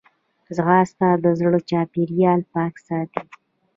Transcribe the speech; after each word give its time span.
ځغاسته 0.55 1.07
د 1.23 1.25
زړه 1.39 1.59
چاپېریال 1.69 2.41
پاک 2.53 2.73
ساتي 2.87 3.23